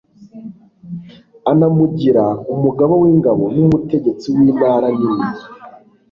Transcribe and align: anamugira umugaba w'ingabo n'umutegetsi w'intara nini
anamugira 1.51 2.25
umugaba 2.53 2.93
w'ingabo 3.01 3.43
n'umutegetsi 3.57 4.25
w'intara 4.35 4.87
nini 4.99 5.27